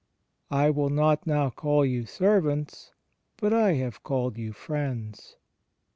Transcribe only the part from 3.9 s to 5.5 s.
called you friends."